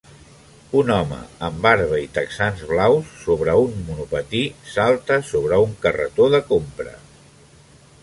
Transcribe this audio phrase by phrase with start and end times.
[0.77, 4.43] Un home amb barba i texans blaus sobre un monopatí
[4.73, 7.01] salta sobre un carretó de compra.